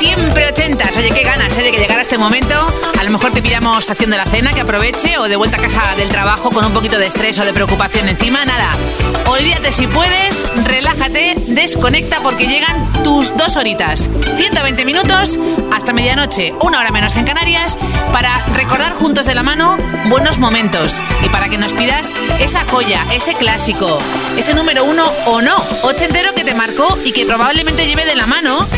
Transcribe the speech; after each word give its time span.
Siempre 0.00 0.48
ochentas. 0.48 0.96
Oye, 0.96 1.10
qué 1.10 1.22
ganas 1.22 1.58
¿eh? 1.58 1.62
de 1.62 1.72
que 1.72 1.78
llegara 1.78 2.00
este 2.00 2.16
momento. 2.16 2.89
Mejor 3.10 3.32
te 3.32 3.42
pillamos 3.42 3.90
haciendo 3.90 4.16
la 4.16 4.24
cena, 4.24 4.52
que 4.52 4.60
aproveche, 4.60 5.18
o 5.18 5.24
de 5.24 5.34
vuelta 5.34 5.56
a 5.56 5.60
casa 5.60 5.96
del 5.96 6.10
trabajo 6.10 6.50
con 6.50 6.64
un 6.64 6.72
poquito 6.72 6.96
de 6.96 7.08
estrés 7.08 7.36
o 7.40 7.44
de 7.44 7.52
preocupación 7.52 8.08
encima. 8.08 8.44
Nada, 8.44 8.70
olvídate 9.26 9.72
si 9.72 9.88
puedes, 9.88 10.46
relájate, 10.64 11.34
desconecta 11.48 12.20
porque 12.22 12.46
llegan 12.46 12.92
tus 13.02 13.36
dos 13.36 13.56
horitas. 13.56 14.08
120 14.36 14.84
minutos 14.84 15.40
hasta 15.72 15.92
medianoche, 15.92 16.54
una 16.62 16.78
hora 16.78 16.92
menos 16.92 17.16
en 17.16 17.24
Canarias, 17.24 17.76
para 18.12 18.30
recordar 18.54 18.92
juntos 18.94 19.26
de 19.26 19.34
la 19.34 19.42
mano 19.42 19.76
buenos 20.08 20.38
momentos 20.38 21.02
y 21.24 21.28
para 21.30 21.48
que 21.48 21.58
nos 21.58 21.72
pidas 21.72 22.14
esa 22.38 22.64
joya, 22.64 23.04
ese 23.12 23.34
clásico, 23.34 23.98
ese 24.36 24.54
número 24.54 24.84
uno 24.84 25.04
o 25.26 25.42
no, 25.42 25.56
ochentero 25.82 26.32
que 26.32 26.44
te 26.44 26.54
marcó 26.54 26.96
y 27.04 27.10
que 27.10 27.26
probablemente 27.26 27.88
lleve 27.88 28.04
de 28.04 28.14
la 28.14 28.26
mano 28.26 28.68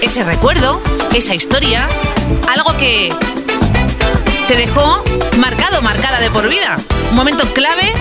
ese 0.00 0.24
recuerdo, 0.24 0.80
esa 1.14 1.34
historia, 1.34 1.88
algo 2.48 2.76
que 2.76 3.12
te 4.50 4.56
dejó 4.56 5.04
marcado, 5.38 5.80
marcada 5.80 6.18
de 6.18 6.28
por 6.28 6.48
vida. 6.48 6.76
Un 7.10 7.16
momento 7.16 7.44
clave 7.54 7.94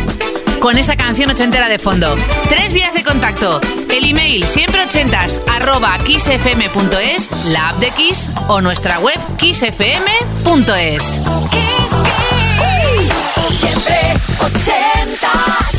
con 0.60 0.80
esa 0.80 0.96
canción 0.96 1.30
ochentera 1.30 1.70
de 1.70 1.78
fondo. 1.78 2.16
Tres 2.48 2.74
vías 2.74 2.96
de 2.96 3.04
contacto. 3.04 3.62
El 3.92 4.04
email 4.04 4.48
siempre 4.48 4.84
ochentas 4.84 5.40
arroba 5.48 5.96
kissfm.es, 6.00 7.30
la 7.46 7.70
app 7.70 7.78
de 7.78 7.92
Kiss 7.92 8.32
o 8.48 8.62
nuestra 8.62 8.98
web 8.98 9.20
kissfm.es. 9.38 11.22
siempre 13.52 14.14
ochentas. 14.40 15.79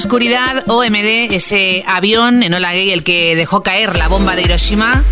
Oscuridad, 0.00 0.64
OMD, 0.66 1.34
ese 1.34 1.84
avión 1.86 2.42
en 2.42 2.52
Gay, 2.52 2.90
el 2.90 3.04
que 3.04 3.36
dejó 3.36 3.62
caer 3.62 3.96
la 3.96 4.08
bomba 4.08 4.34
de 4.34 4.40
Hiroshima 4.40 5.04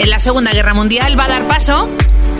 en 0.00 0.10
la 0.10 0.18
Segunda 0.18 0.50
Guerra 0.50 0.74
Mundial, 0.74 1.16
va 1.16 1.26
a 1.26 1.28
dar 1.28 1.46
paso 1.46 1.88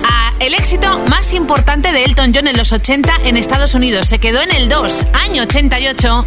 a 0.04 0.32
el 0.40 0.52
éxito 0.54 0.98
más 1.08 1.32
importante 1.32 1.92
de 1.92 2.02
Elton 2.02 2.32
John 2.34 2.48
en 2.48 2.56
los 2.56 2.72
80 2.72 3.20
en 3.22 3.36
Estados 3.36 3.74
Unidos. 3.76 4.08
Se 4.08 4.18
quedó 4.18 4.40
en 4.42 4.50
el 4.50 4.68
2, 4.68 5.06
año 5.12 5.44
88. 5.44 6.24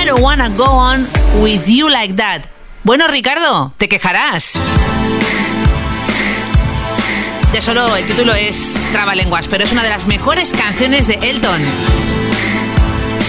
I 0.00 0.06
don't 0.06 0.20
wanna 0.20 0.48
go 0.48 0.64
on 0.64 1.06
with 1.42 1.66
you 1.66 1.90
like 1.90 2.14
that. 2.14 2.44
Bueno, 2.84 3.08
Ricardo, 3.08 3.74
te 3.76 3.90
quejarás. 3.90 4.58
Ya 7.52 7.60
solo 7.60 7.94
el 7.94 8.06
título 8.06 8.32
es 8.32 8.74
Trabalenguas, 8.92 9.48
pero 9.48 9.64
es 9.64 9.72
una 9.72 9.82
de 9.82 9.90
las 9.90 10.06
mejores 10.06 10.54
canciones 10.54 11.06
de 11.08 11.18
Elton 11.20 11.60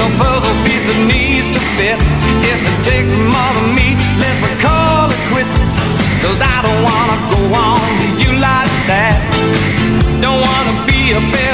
No 0.00 0.08
puzzle 0.16 0.56
piece 0.64 0.80
that 0.88 1.00
needs 1.12 1.48
to 1.52 1.60
fit. 1.76 2.00
If 2.40 2.60
it 2.64 2.78
takes 2.88 3.12
more 3.12 3.52
than 3.60 3.76
me, 3.76 4.00
let's 4.16 4.40
call 4.64 5.12
it 5.12 5.22
quits. 5.28 5.76
Cause 6.24 6.40
I 6.40 6.64
don't 6.64 6.80
wanna 6.88 7.18
go 7.28 7.40
on 7.52 7.84
to 8.00 8.08
you 8.16 8.32
like 8.40 8.72
that. 8.88 9.20
Don't 10.24 10.40
wanna 10.40 10.74
be 10.88 11.12
a 11.12 11.20
fair 11.20 11.49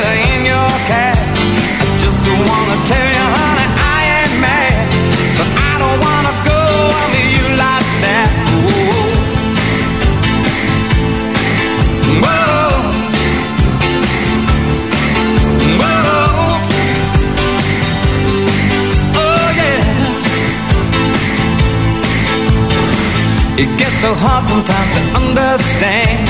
It 23.59 23.73
gets 23.79 23.97
so 24.05 24.13
hard 24.13 24.47
sometimes 24.49 24.91
to 24.97 25.03
understand. 25.17 26.29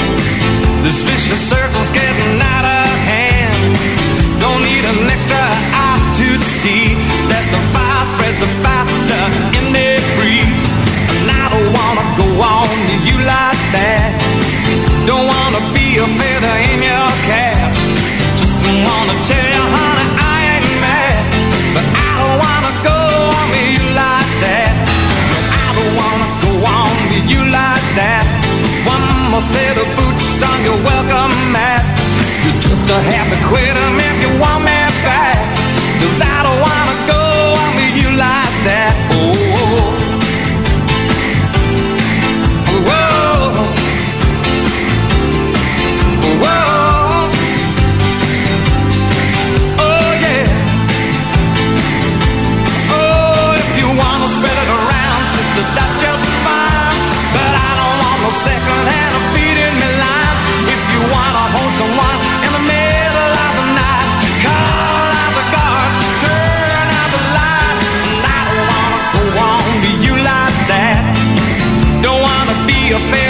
This 0.87 1.03
vicious 1.03 1.43
circle's 1.43 1.91
getting 1.91 2.39
One 29.37 29.45
more 29.45 29.53
set 29.53 29.77
of 29.77 29.87
boots 29.99 30.43
on 30.43 30.65
your 30.65 30.79
welcome 30.83 31.53
mat. 31.53 31.85
You 32.43 32.59
just 32.59 32.89
have 32.89 33.29
to 33.29 33.39
quit 33.49 33.77
'em 33.77 34.01
if 34.01 34.17
you 34.23 34.41
want 34.41 34.65
me 34.65 34.76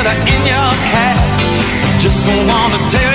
be 0.06 0.12
a 0.12 0.14
feather 0.14 0.30
in 0.34 0.46
your 0.46 0.72
cap. 0.90 1.16
Just 1.98 2.26
wanna 2.48 2.90
tell 2.90 3.05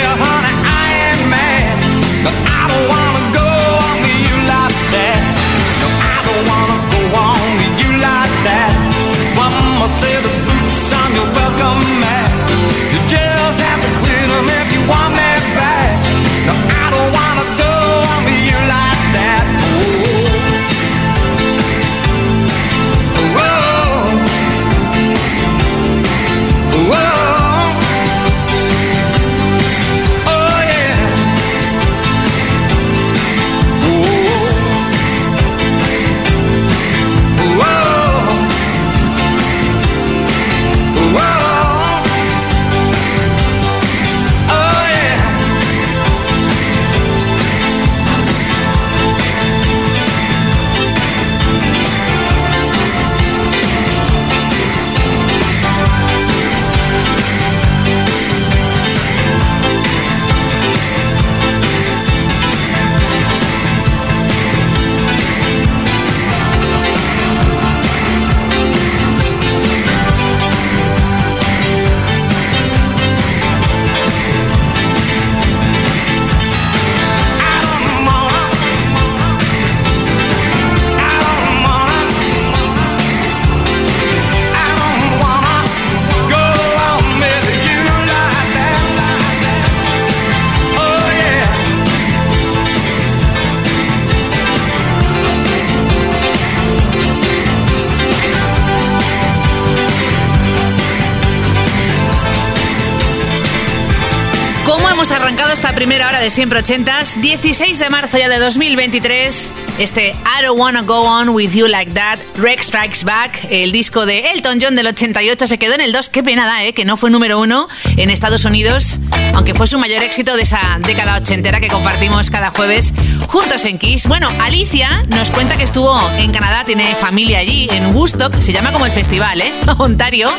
de 106.21 106.29
Siempre 106.29 106.59
Ochentas? 106.59 107.19
16 107.19 107.79
de 107.79 107.89
marzo 107.89 108.19
ya 108.19 108.29
de 108.29 108.37
2023. 108.37 109.53
Este 109.79 110.09
I 110.09 110.45
Don't 110.45 110.59
Wanna 110.59 110.81
Go 110.83 110.99
On 111.01 111.29
With 111.29 111.51
You 111.53 111.67
Like 111.67 111.93
That, 111.93 112.19
Rex 112.37 112.67
Strikes 112.67 113.03
Back, 113.03 113.47
el 113.49 113.71
disco 113.71 114.05
de 114.05 114.29
Elton 114.29 114.59
John 114.61 114.75
del 114.75 114.85
88 114.85 115.47
se 115.47 115.57
quedó 115.57 115.73
en 115.73 115.81
el 115.81 115.91
2. 115.91 116.09
Qué 116.09 116.21
pena 116.21 116.45
da, 116.45 116.63
¿eh? 116.63 116.73
Que 116.73 116.85
no 116.85 116.95
fue 116.95 117.09
número 117.09 117.39
uno 117.39 117.67
en 117.97 118.11
Estados 118.11 118.45
Unidos, 118.45 118.99
aunque 119.33 119.55
fue 119.55 119.65
su 119.65 119.79
mayor 119.79 120.03
éxito 120.03 120.35
de 120.35 120.43
esa 120.43 120.77
década 120.85 121.17
ochentera 121.17 121.59
que 121.59 121.69
compartimos 121.69 122.29
cada 122.29 122.51
jueves 122.51 122.93
juntos 123.27 123.65
en 123.65 123.79
Kiss. 123.79 124.05
Bueno, 124.05 124.29
Alicia 124.39 125.03
nos 125.07 125.31
cuenta 125.31 125.57
que 125.57 125.63
estuvo 125.63 125.99
en 126.17 126.31
Canadá, 126.31 126.65
tiene 126.65 126.93
familia 126.95 127.39
allí, 127.39 127.67
en 127.71 127.95
Woodstock, 127.95 128.39
se 128.41 128.53
llama 128.53 128.71
como 128.71 128.85
el 128.85 128.91
festival, 128.91 129.41
¿eh? 129.41 129.51
Ontario. 129.79 130.29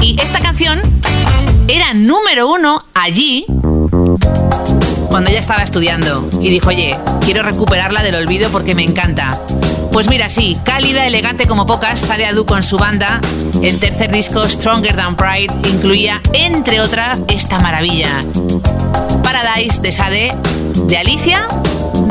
Y 0.00 0.18
esta 0.22 0.40
canción 0.40 0.80
era 1.66 1.92
número 1.92 2.48
uno 2.48 2.82
allí 2.94 3.44
cuando 5.08 5.30
ella 5.30 5.40
estaba 5.40 5.62
estudiando 5.62 6.28
y 6.40 6.50
dijo, 6.50 6.68
oye, 6.68 6.98
quiero 7.20 7.42
recuperarla 7.42 8.02
del 8.02 8.14
olvido 8.14 8.50
porque 8.50 8.74
me 8.74 8.84
encanta. 8.84 9.40
Pues 9.92 10.08
mira, 10.08 10.28
sí, 10.28 10.56
cálida, 10.64 11.06
elegante 11.06 11.46
como 11.46 11.66
pocas, 11.66 12.00
sale 12.00 12.26
a 12.26 12.32
Du 12.32 12.46
con 12.46 12.62
su 12.62 12.76
banda. 12.76 13.20
El 13.62 13.80
tercer 13.80 14.12
disco, 14.12 14.48
Stronger 14.48 14.94
Than 14.94 15.16
Pride, 15.16 15.52
incluía, 15.68 16.20
entre 16.32 16.80
otras, 16.80 17.18
esta 17.28 17.58
maravilla. 17.58 18.24
Paradise 19.22 19.80
de 19.80 19.92
Sade, 19.92 20.36
de 20.86 20.96
Alicia, 20.96 21.48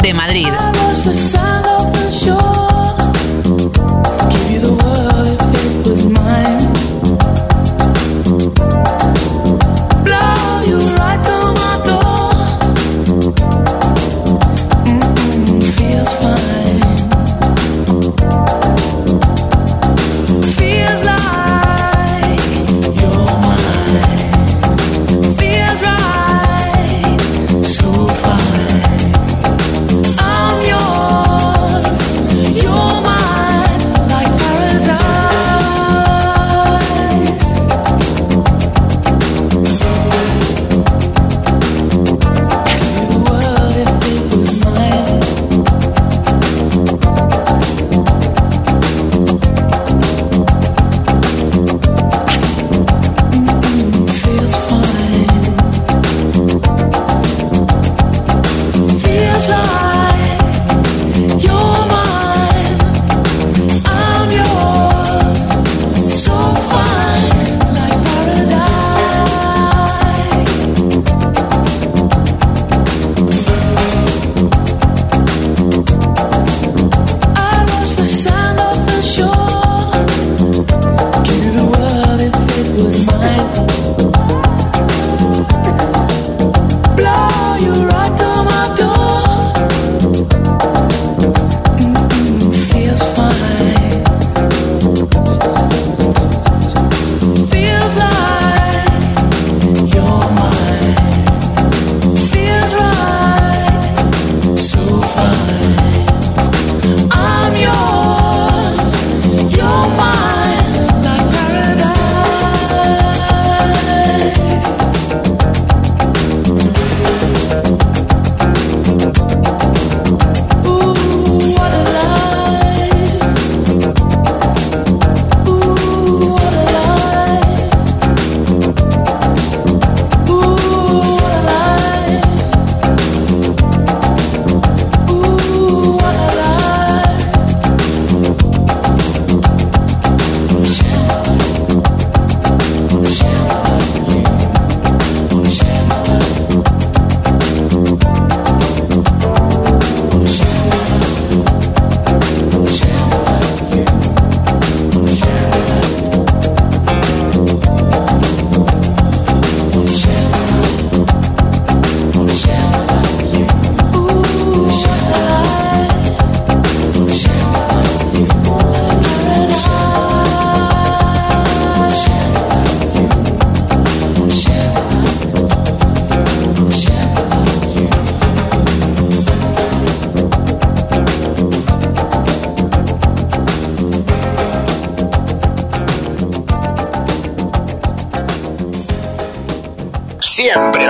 de 0.01 0.13
Madrid. 0.13 0.47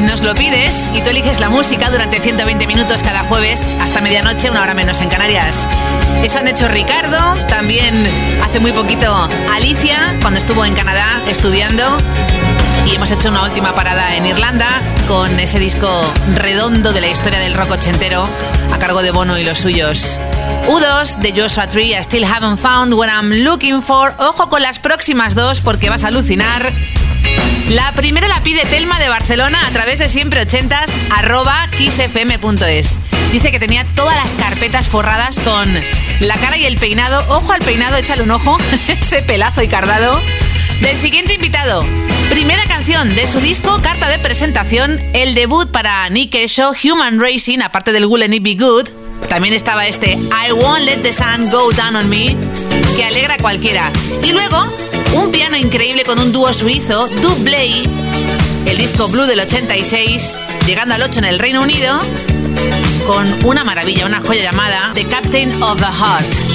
Nos 0.00 0.22
lo 0.22 0.34
pides 0.34 0.90
y 0.94 1.02
tú 1.02 1.10
eliges 1.10 1.40
la 1.40 1.48
música 1.48 1.88
durante 1.90 2.20
120 2.20 2.66
minutos 2.66 3.02
cada 3.02 3.24
jueves 3.24 3.74
hasta 3.80 4.00
medianoche, 4.00 4.50
una 4.50 4.62
hora 4.62 4.74
menos 4.74 5.00
en 5.00 5.08
Canarias. 5.08 5.68
Eso 6.22 6.38
han 6.38 6.48
hecho 6.48 6.68
Ricardo, 6.68 7.18
también 7.46 7.94
hace 8.42 8.58
muy 8.58 8.72
poquito 8.72 9.14
Alicia, 9.52 10.16
cuando 10.20 10.38
estuvo 10.40 10.64
en 10.64 10.74
Canadá 10.74 11.22
estudiando. 11.28 11.84
Y 12.86 12.96
hemos 12.96 13.12
hecho 13.12 13.28
una 13.28 13.44
última 13.44 13.74
parada 13.74 14.16
en 14.16 14.26
Irlanda 14.26 14.68
con 15.06 15.38
ese 15.38 15.58
disco 15.58 16.02
redondo 16.34 16.92
de 16.92 17.00
la 17.00 17.08
historia 17.08 17.38
del 17.38 17.54
rock 17.54 17.72
ochentero 17.72 18.28
a 18.72 18.78
cargo 18.78 19.02
de 19.02 19.12
Bono 19.12 19.38
y 19.38 19.44
los 19.44 19.60
suyos. 19.60 20.20
U2 20.66 21.18
de 21.18 21.40
Joshua 21.40 21.68
Tree, 21.68 21.96
I 21.96 22.02
Still 22.02 22.24
Haven't 22.24 22.58
Found 22.58 22.94
What 22.94 23.08
I'm 23.08 23.44
Looking 23.44 23.82
For. 23.82 24.14
Ojo 24.18 24.48
con 24.48 24.62
las 24.62 24.80
próximas 24.80 25.34
dos 25.34 25.60
porque 25.60 25.88
vas 25.88 26.04
a 26.04 26.08
alucinar. 26.08 26.72
La 27.68 27.92
primera 27.94 28.28
la 28.28 28.42
pide 28.42 28.64
Telma 28.66 28.98
de 28.98 29.08
Barcelona 29.08 29.66
a 29.66 29.70
través 29.70 29.98
de 29.98 30.08
siempre 30.08 30.42
ochentas 30.42 30.94
arroba 31.10 31.68
kissfm.es. 31.70 32.98
Dice 33.32 33.50
que 33.50 33.58
tenía 33.58 33.86
todas 33.94 34.16
las 34.16 34.34
carpetas 34.34 34.88
forradas 34.88 35.40
con 35.40 35.72
la 36.20 36.34
cara 36.36 36.58
y 36.58 36.66
el 36.66 36.76
peinado. 36.76 37.24
Ojo 37.28 37.52
al 37.52 37.60
peinado, 37.60 37.96
échale 37.96 38.22
un 38.22 38.30
ojo. 38.30 38.58
Ese 38.88 39.22
pelazo 39.22 39.62
y 39.62 39.68
cardado. 39.68 40.20
Del 40.80 40.96
siguiente 40.96 41.34
invitado. 41.34 41.82
Primera 42.28 42.64
canción 42.66 43.14
de 43.14 43.26
su 43.26 43.40
disco, 43.40 43.80
carta 43.82 44.08
de 44.08 44.18
presentación, 44.18 45.00
el 45.14 45.34
debut 45.34 45.70
para 45.70 46.08
Nick 46.10 46.34
Show 46.46 46.74
Human 46.84 47.18
Racing, 47.20 47.60
aparte 47.60 47.92
del 47.92 48.06
Gullen 48.06 48.42
Be 48.42 48.54
Good 48.54 48.88
También 49.28 49.54
estaba 49.54 49.86
este 49.86 50.12
I 50.12 50.52
Won't 50.52 50.84
Let 50.84 50.98
the 50.98 51.12
Sun 51.12 51.50
Go 51.50 51.70
Down 51.72 51.96
on 51.96 52.08
Me, 52.08 52.36
que 52.96 53.04
alegra 53.04 53.34
a 53.34 53.38
cualquiera. 53.38 53.90
Y 54.22 54.32
luego, 54.32 54.66
un 55.14 55.30
piano 55.30 55.56
increíble 55.56 56.04
con 56.04 56.18
un 56.18 56.32
dúo 56.32 56.52
suizo, 56.52 57.08
Dubley, 57.22 57.82
el 58.66 58.78
disco 58.78 59.08
Blue 59.08 59.26
del 59.26 59.40
86, 59.40 60.38
llegando 60.66 60.94
al 60.94 61.02
8 61.02 61.20
en 61.20 61.24
el 61.24 61.38
Reino 61.38 61.62
Unido, 61.62 61.98
con 63.06 63.26
una 63.44 63.64
maravilla, 63.64 64.06
una 64.06 64.20
joya 64.20 64.42
llamada 64.42 64.92
The 64.94 65.04
Captain 65.04 65.62
of 65.62 65.78
the 65.78 65.86
Heart. 65.86 66.54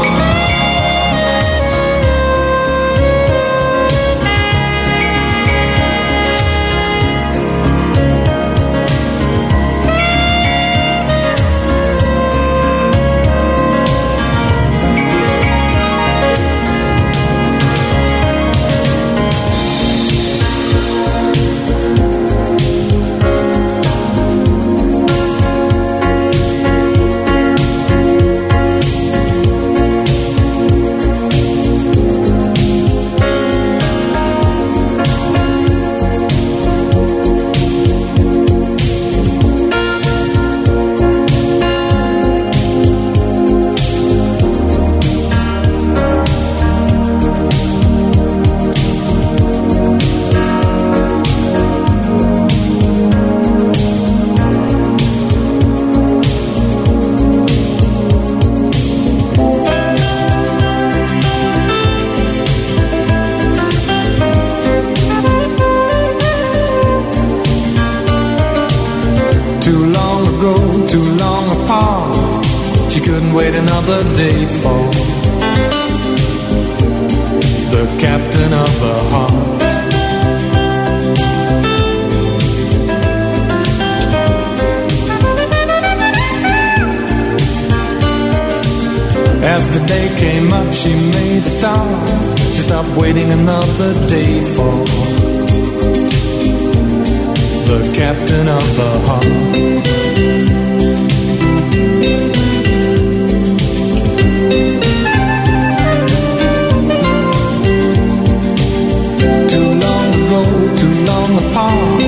Apart. 111.51 112.01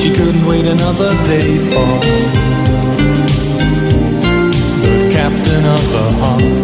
She 0.00 0.10
couldn't 0.12 0.46
wait 0.46 0.66
another 0.66 1.12
day 1.26 1.58
for 1.70 1.88
the 4.82 5.10
captain 5.12 5.64
of 5.64 5.92
the 5.92 6.12
heart. 6.20 6.63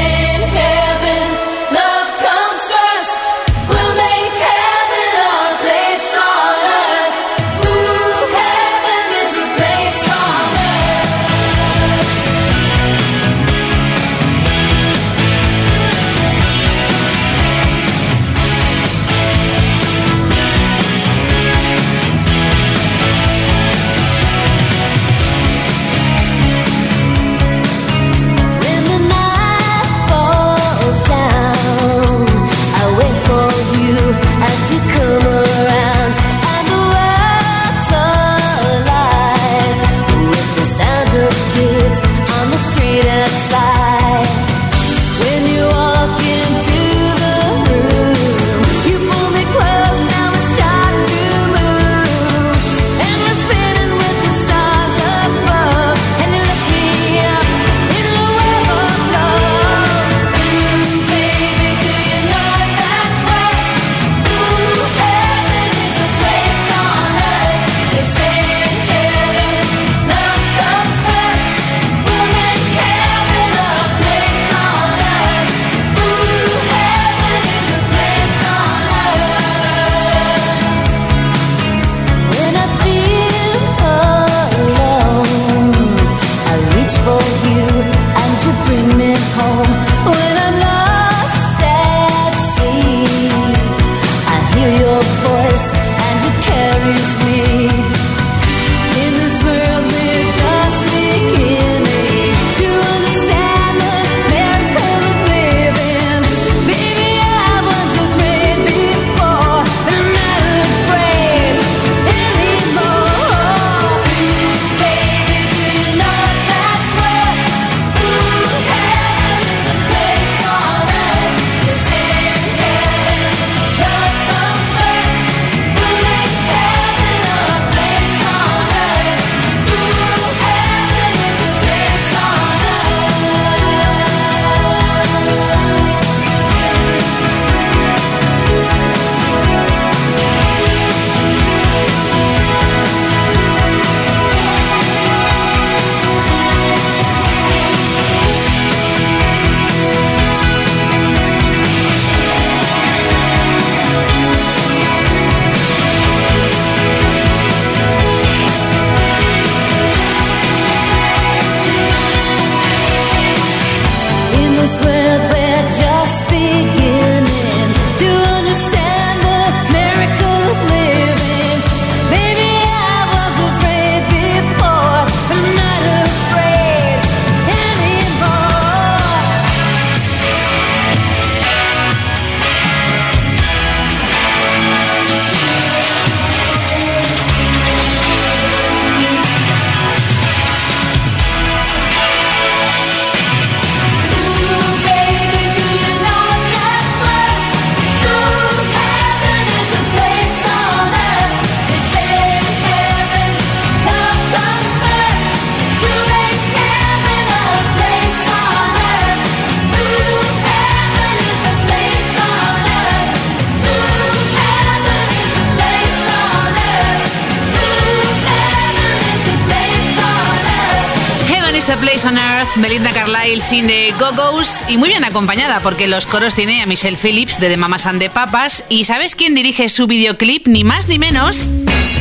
sin 223.39 223.67
de 223.67 223.93
Go-Go's 223.97 224.65
y 224.67 224.77
muy 224.77 224.89
bien 224.89 225.05
acompañada 225.05 225.61
porque 225.61 225.87
los 225.87 226.05
coros 226.05 226.35
tiene 226.35 226.61
a 226.61 226.65
Michelle 226.65 226.97
Phillips 226.97 227.39
de 227.39 227.47
The 227.47 227.55
Mamas 227.55 227.85
and 227.85 227.99
the 227.99 228.09
Papas 228.09 228.65
y 228.67 228.83
¿sabes 228.83 229.15
quién 229.15 229.35
dirige 229.35 229.69
su 229.69 229.87
videoclip? 229.87 230.47
Ni 230.47 230.65
más 230.65 230.89
ni 230.89 230.99
menos 230.99 231.47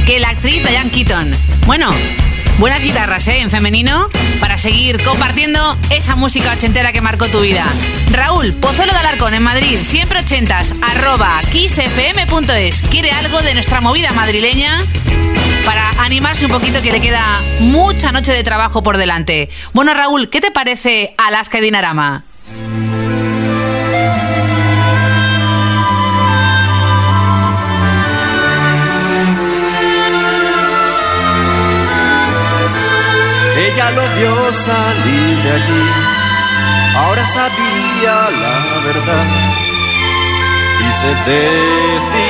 que 0.06 0.18
la 0.18 0.30
actriz 0.30 0.66
Diane 0.66 0.90
Keaton. 0.90 1.32
Bueno, 1.66 1.88
buenas 2.58 2.82
guitarras, 2.82 3.28
¿eh? 3.28 3.40
En 3.40 3.50
femenino 3.50 4.08
para 4.40 4.58
seguir 4.58 5.04
compartiendo 5.04 5.78
esa 5.90 6.16
música 6.16 6.52
ochentera 6.52 6.92
que 6.92 7.00
marcó 7.00 7.28
tu 7.28 7.40
vida. 7.40 7.64
Raúl, 8.10 8.52
Pozuelo 8.54 8.92
de 8.92 8.98
Alarcón 8.98 9.34
en 9.34 9.44
Madrid, 9.44 9.78
siempre 9.82 10.20
ochentas, 10.20 10.74
arroba 10.82 11.40
kissfm.es. 11.52 12.82
¿Quiere 12.90 13.12
algo 13.12 13.40
de 13.42 13.54
nuestra 13.54 13.80
movida 13.80 14.10
madrileña? 14.12 14.80
Para 15.70 15.90
animarse 16.04 16.44
un 16.46 16.50
poquito 16.50 16.83
que 16.83 16.90
le 16.90 17.00
queda 17.00 17.40
mucha 17.61 18.11
noche 18.11 18.33
de 18.33 18.42
trabajo 18.42 18.83
por 18.83 18.96
delante. 18.96 19.48
Bueno, 19.72 19.94
Raúl, 19.94 20.28
¿qué 20.28 20.40
te 20.40 20.50
parece 20.50 21.14
Alaska 21.16 21.59
y 21.59 21.61
Dinarama? 21.61 22.24
Ella 33.56 33.90
lo 33.92 34.02
vio 34.16 34.52
salir 34.52 35.37
de 35.44 35.50
allí, 35.52 35.85
ahora 36.96 37.24
sabía 37.26 38.14
la 38.42 38.80
verdad 38.85 39.26
y 40.80 40.92
se 40.92 41.06
decidió. 41.06 42.29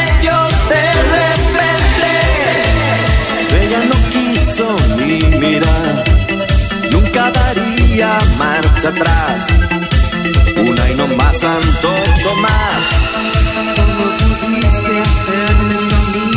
atrás. 8.85 9.45
Una 10.57 10.89
y 10.89 10.95
no 10.95 11.07
más, 11.15 11.39
Santo 11.39 11.93
Tomás. 12.23 12.83
¿Cómo 13.75 14.05
pudiste 14.17 15.01
hacerme 15.01 15.75
esto 15.75 15.95
a 15.95 16.09
mí? 16.11 16.31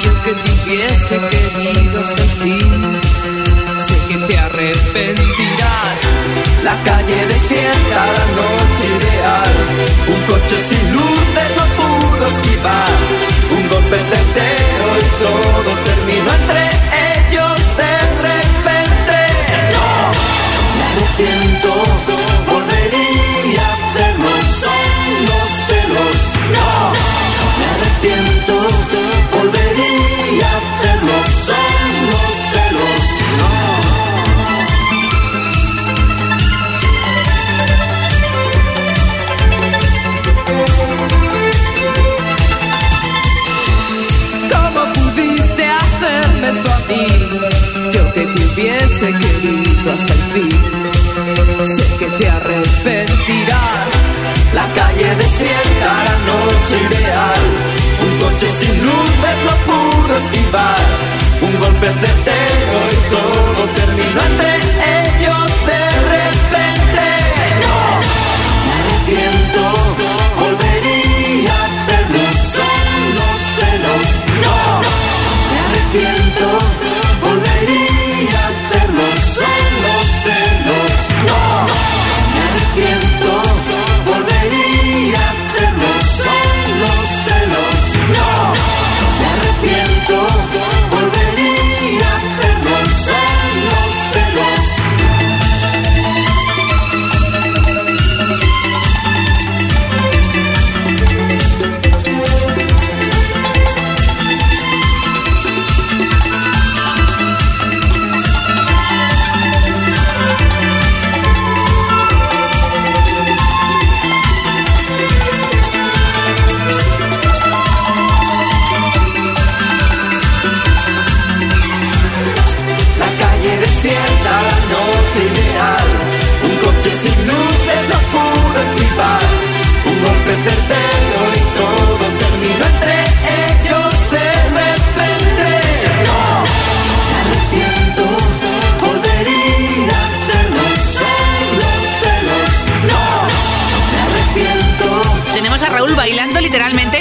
Yo 0.00 0.22
que 0.22 0.32
te 0.32 0.48
hubiese 0.52 1.18
querido 1.28 2.00
hasta 2.00 2.22
el 2.22 2.30
fin. 2.30 3.00
Sé 3.78 3.98
que 4.08 4.16
te 4.26 4.38
arrepentirás. 4.38 5.98
La 6.62 6.76
calle 6.84 7.26
desierta, 7.26 8.06
la 8.16 8.26
noche 8.38 8.86
ideal. 8.96 9.54
Un 10.08 10.20
coche 10.26 10.56
sin 10.56 10.92
luces 10.92 11.50
no 11.56 11.64
pudo 11.76 12.26
esquivar. 12.26 13.35
Un 13.50 13.68
golpe 13.68 13.96
certero 13.96 14.86
y 14.98 15.22
todo 15.22 15.74
terminó 15.84 16.32
entre 16.34 16.85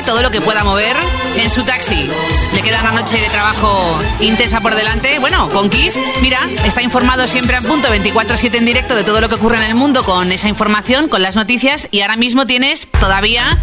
todo 0.06 0.22
lo 0.22 0.32
que 0.32 0.42
pueda 0.42 0.64
mover 0.64 0.96
en 1.38 1.50
su 1.50 1.64
taxi. 1.64 2.10
Le 2.54 2.62
queda 2.62 2.82
una 2.82 2.92
noche 2.92 3.18
de 3.18 3.28
trabajo 3.30 4.00
intensa 4.20 4.62
por 4.62 4.76
delante. 4.76 5.20
Bueno, 5.20 5.50
con 5.50 5.70
Kiss, 5.70 6.00
mira, 6.22 6.40
está 6.64 6.82
informado 6.82 7.28
siempre 7.28 7.56
a 7.56 7.62
punto 7.62 7.90
24-7 7.90 8.56
en 8.56 8.66
directo 8.66 8.96
de 8.96 9.04
todo 9.04 9.20
lo 9.20 9.30
que 9.30 9.36
ocurre 9.36 9.58
en 9.58 9.64
el 9.64 9.76
mundo 9.76 10.04
con 10.04 10.32
esa 10.32 10.48
información, 10.48 11.10
con 11.10 11.22
las 11.22 11.36
noticias 11.36 11.88
y 11.92 12.02
ahora 12.02 12.16
mismo 12.16 12.46
tienes 12.46 12.88
todavía 13.00 13.58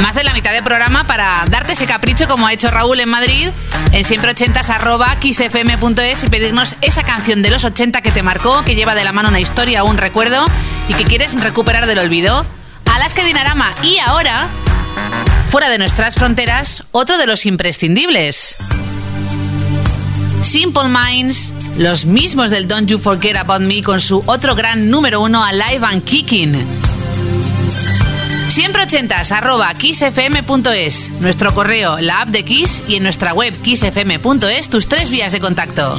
más 0.00 0.14
de 0.14 0.24
la 0.24 0.32
mitad 0.32 0.52
de 0.52 0.62
programa 0.62 1.04
para 1.04 1.44
darte 1.48 1.74
ese 1.74 1.86
capricho 1.86 2.26
como 2.26 2.46
ha 2.46 2.52
hecho 2.52 2.70
Raúl 2.70 3.00
en 3.00 3.08
Madrid 3.08 3.48
en 3.92 4.04
siempre 4.04 4.30
80 4.30 4.60
arroba 4.60 5.16
kissfm.es 5.20 6.24
y 6.24 6.28
pedirnos 6.28 6.76
esa 6.80 7.02
canción 7.02 7.42
de 7.42 7.50
los 7.50 7.64
80 7.64 8.00
que 8.02 8.10
te 8.10 8.22
marcó, 8.22 8.64
que 8.64 8.74
lleva 8.74 8.94
de 8.94 9.04
la 9.04 9.12
mano 9.12 9.28
una 9.28 9.40
historia 9.40 9.84
o 9.84 9.90
un 9.90 9.98
recuerdo 9.98 10.46
y 10.88 10.94
que 10.94 11.04
quieres 11.04 11.38
recuperar 11.40 11.86
del 11.86 11.98
olvido. 11.98 12.46
Alaska 12.86 13.24
Dinarama 13.24 13.74
y 13.82 13.98
ahora, 13.98 14.48
Fuera 15.50 15.68
de 15.68 15.78
nuestras 15.78 16.14
fronteras, 16.14 16.84
otro 16.92 17.18
de 17.18 17.26
los 17.26 17.44
imprescindibles. 17.44 18.54
Simple 20.44 20.84
Minds, 20.88 21.52
los 21.76 22.06
mismos 22.06 22.52
del 22.52 22.68
Don't 22.68 22.88
You 22.88 22.98
Forget 22.98 23.36
About 23.36 23.62
Me 23.62 23.82
con 23.82 24.00
su 24.00 24.22
otro 24.26 24.54
gran 24.54 24.90
número 24.90 25.20
uno 25.20 25.42
Alive 25.42 25.80
and 25.82 26.04
Kicking. 26.04 26.56
Siempre 28.48 28.84
ochentas, 28.84 29.32
arroba 29.32 29.74
kissfm.es, 29.74 31.10
nuestro 31.18 31.52
correo, 31.52 31.98
la 31.98 32.20
app 32.20 32.28
de 32.28 32.44
Kiss 32.44 32.84
y 32.86 32.94
en 32.94 33.02
nuestra 33.02 33.32
web 33.32 33.52
kissfm.es 33.60 34.68
tus 34.68 34.86
tres 34.86 35.10
vías 35.10 35.32
de 35.32 35.40
contacto. 35.40 35.98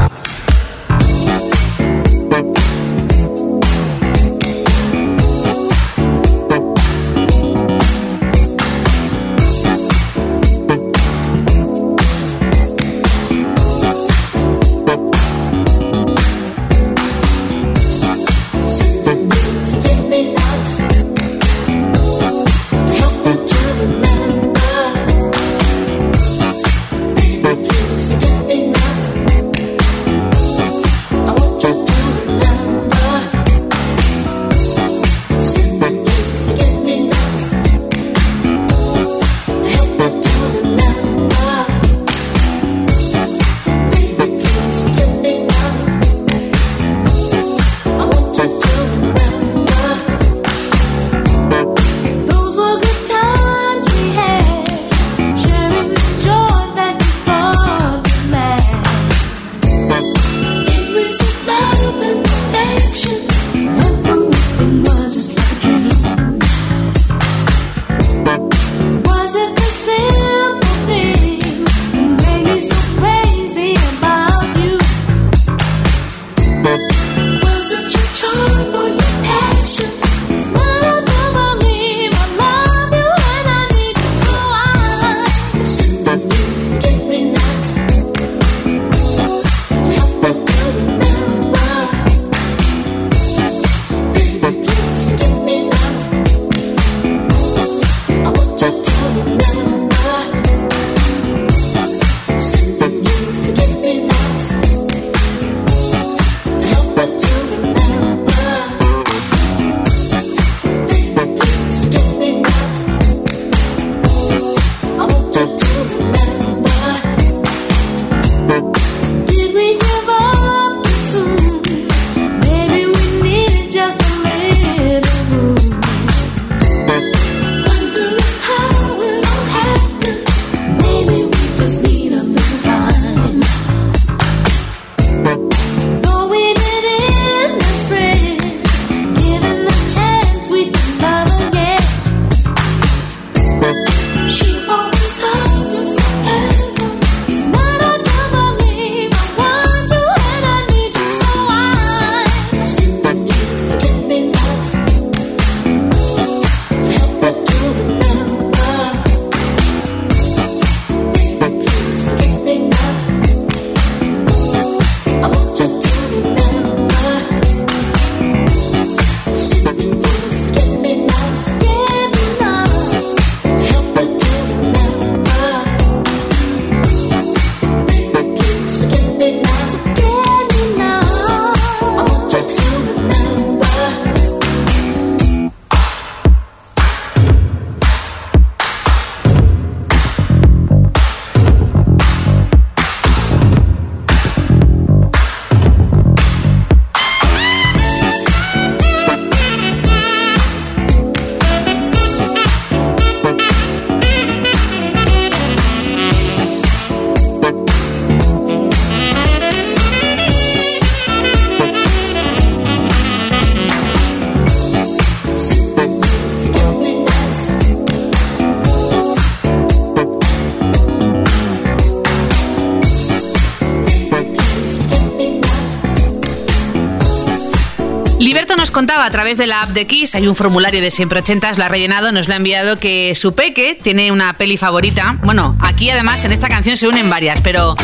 Contaba 228.81 229.05
a 229.05 229.11
través 229.11 229.37
de 229.37 229.45
la 229.45 229.61
app 229.61 229.69
de 229.69 229.85
Kiss, 229.85 230.15
hay 230.15 230.27
un 230.27 230.33
formulario 230.33 230.81
de 230.81 230.89
siempre 230.89 231.19
ochentas, 231.19 231.59
lo 231.59 231.63
ha 231.65 231.69
rellenado, 231.69 232.11
nos 232.11 232.27
lo 232.27 232.33
ha 232.33 232.37
enviado, 232.37 232.79
que 232.79 233.13
su 233.13 233.35
peque 233.35 233.77
tiene 233.79 234.11
una 234.11 234.33
peli 234.33 234.57
favorita. 234.57 235.19
Bueno, 235.21 235.55
aquí 235.59 235.91
además 235.91 236.25
en 236.25 236.31
esta 236.31 236.47
canción 236.47 236.75
se 236.75 236.87
unen 236.87 237.07
varias, 237.07 237.41
pero 237.41 237.75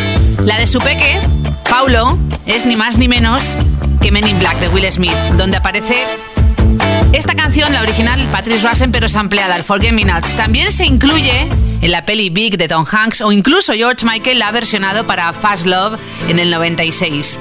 la 0.43 0.57
de 0.57 0.65
su 0.65 0.79
peque, 0.79 1.19
Paulo, 1.69 2.17
es 2.47 2.65
ni 2.65 2.75
más 2.75 2.97
ni 2.97 3.07
menos 3.07 3.59
que 4.01 4.11
Men 4.11 4.27
in 4.27 4.39
Black 4.39 4.59
de 4.59 4.69
Will 4.69 4.91
Smith, 4.91 5.13
donde 5.37 5.57
aparece 5.57 6.03
esta 7.13 7.35
canción, 7.35 7.71
la 7.73 7.83
original, 7.83 8.19
Patrice 8.31 8.67
Russen, 8.67 8.91
pero 8.91 9.05
es 9.05 9.15
ampliada 9.15 9.53
al 9.53 9.63
Forget 9.63 9.91
Me 9.91 10.03
Nots. 10.03 10.35
También 10.35 10.71
se 10.71 10.87
incluye 10.87 11.47
en 11.79 11.91
la 11.91 12.05
peli 12.05 12.31
Big 12.31 12.57
de 12.57 12.67
Tom 12.67 12.85
Hanks 12.91 13.21
o 13.21 13.31
incluso 13.31 13.73
George 13.73 14.03
Michael 14.03 14.39
la 14.39 14.47
ha 14.47 14.51
versionado 14.51 15.05
para 15.05 15.31
Fast 15.31 15.67
Love 15.67 15.99
en 16.27 16.39
el 16.39 16.49
96. 16.49 17.39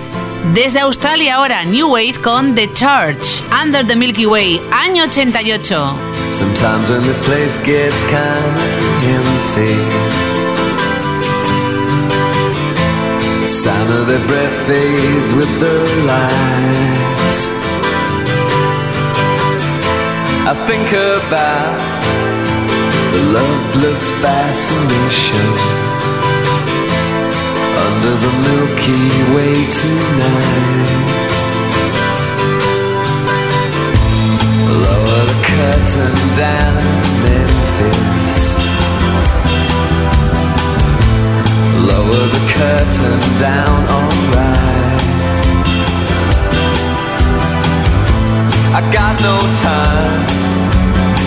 Desde 0.55 0.81
Australia 0.81 1.37
ahora, 1.37 1.65
New 1.65 1.91
Wave 1.91 2.21
con 2.23 2.55
The 2.55 2.69
Church, 2.73 3.43
Under 3.63 3.85
the 3.87 3.97
Milky 3.97 4.27
Way, 4.27 4.61
año 4.71 5.05
88. 5.05 5.75
Sometimes 6.33 6.89
when 6.89 7.03
this 7.03 7.21
place 7.21 7.59
gets 7.59 8.03
kind 8.05 8.57
of 8.57 9.05
empty, 9.05 9.75
the 13.41 13.47
sound 13.47 13.91
of 13.91 14.07
their 14.07 14.25
breath 14.27 14.67
fades 14.67 15.35
with 15.35 15.51
the 15.61 15.85
lights. 16.07 17.49
I 20.47 20.55
think 20.67 20.93
about 20.93 21.79
the 23.13 23.23
loveless 23.33 24.11
fascination 24.23 25.96
under 28.07 28.21
the 28.21 28.33
Milky 28.47 29.07
Way 29.35 29.55
tonight. 29.67 30.91
Lower 34.85 35.23
the 35.31 35.39
curtain 35.51 36.17
down, 36.37 36.77
Memphis. 37.25 38.59
Lower 41.91 42.25
the 42.29 42.43
curtain 42.55 43.21
down, 43.41 43.79
alright. 43.97 45.03
I 48.73 48.81
got 48.93 49.15
no 49.21 49.37
time 49.67 50.27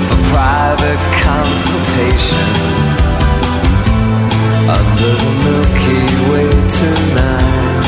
for 0.08 0.20
private 0.32 1.02
consultation 1.24 3.09
under 4.70 5.14
the 5.22 5.32
Milky 5.46 6.02
Way 6.30 6.50
tonight. 6.80 7.86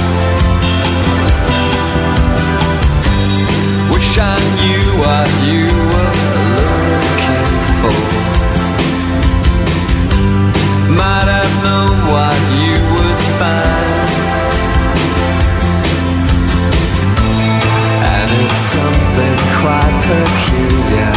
Wish 3.94 4.18
I 4.18 4.36
knew 4.58 4.86
what 5.04 5.30
you 5.50 5.66
were 5.92 6.14
looking 6.58 7.50
for. 7.82 8.02
Might 11.02 11.28
have 11.38 11.54
known 11.66 11.96
what 12.14 12.40
you 12.62 12.78
would 12.96 13.22
find. 13.40 14.10
And 18.16 18.30
it's 18.42 18.62
something 18.76 19.38
quite 19.62 19.96
peculiar. 20.10 21.11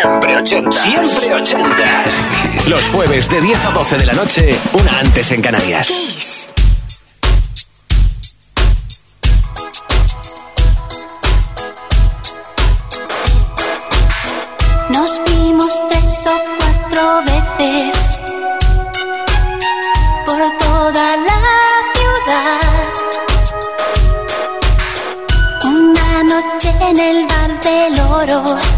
Siempre 0.00 0.34
80. 0.34 0.70
Siempre 0.72 1.34
80. 1.34 1.74
Los 2.68 2.88
jueves 2.88 3.28
de 3.28 3.42
10 3.42 3.66
a 3.66 3.70
12 3.70 3.98
de 3.98 4.06
la 4.06 4.14
noche, 4.14 4.58
una 4.72 4.98
antes 4.98 5.30
en 5.30 5.42
Canarias. 5.42 6.48
Nos 14.88 15.20
vimos 15.26 15.82
tres 15.90 16.26
o 16.28 16.40
cuatro 16.56 17.22
veces 17.58 17.94
por 20.24 20.38
toda 20.60 21.16
la 21.18 21.40
ciudad. 21.94 22.60
Una 25.64 26.22
noche 26.22 26.74
en 26.88 26.98
el 26.98 27.26
bar 27.26 27.60
del 27.60 28.00
oro. 28.00 28.69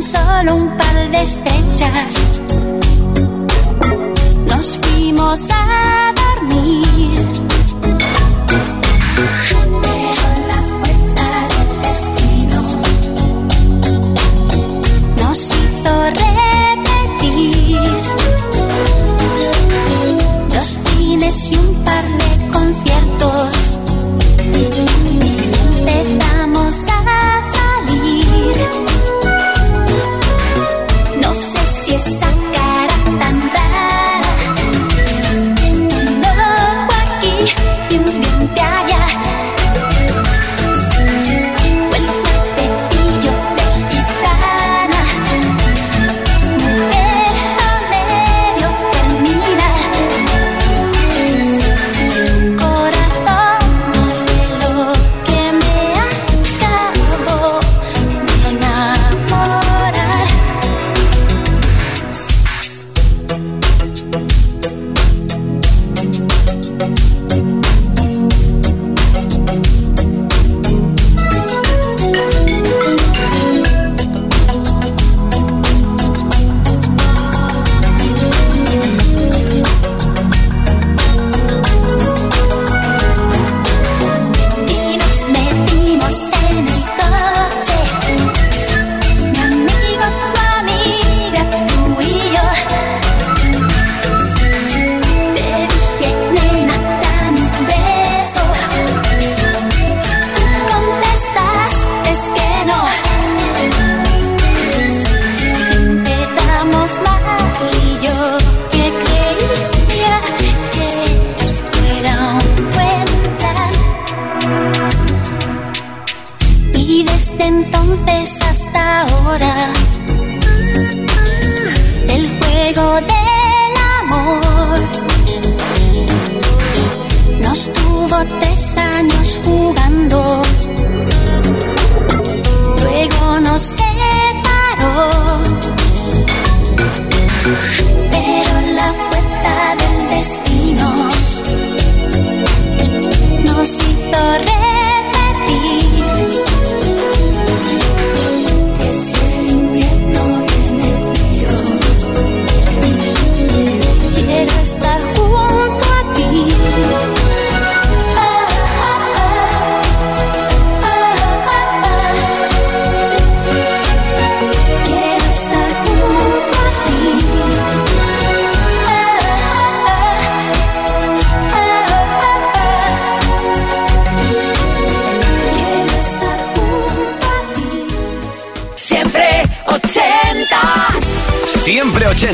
solo 0.00 0.54
un 0.56 0.68
par 0.78 1.10
de 1.10 1.22
estrellas. 1.22 2.14
Nos 4.48 4.78
fuimos 4.78 5.50
a 5.50 6.12
dormir. 6.22 7.26
Pero 9.82 10.28
la 10.48 10.60
fuerza 10.78 11.26
del 11.52 11.68
destino 11.82 12.60
nos 15.18 15.38
hizo 15.38 15.92
repetir 16.22 17.78
dos 20.54 20.70
cines 20.96 21.52
y 21.52 21.56
un 21.56 21.84
par 21.84 22.04
de 22.04 22.50
conciertos. 22.52 22.89